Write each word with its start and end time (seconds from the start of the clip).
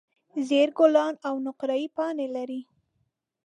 زېړ 0.47 0.69
ګلان 0.77 1.13
او 1.27 1.35
نقریي 1.47 1.87
پاڼې 1.95 2.27
لري. 2.35 2.61